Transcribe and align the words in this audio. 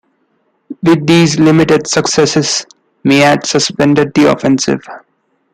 With 0.81 1.05
these 1.05 1.37
limited 1.39 1.85
successes, 1.85 2.65
Meade 3.03 3.45
suspended 3.45 4.15
the 4.15 4.31
offensive. 4.35 4.83